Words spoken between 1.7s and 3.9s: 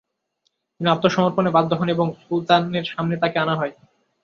হন এবং সুলতানের সামনে তাকে আনা হয়।